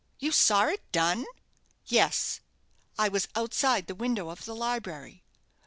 [0.17, 1.27] "You saw it done?"
[1.85, 2.39] "Yes,
[2.97, 5.21] I was outside the window of the library."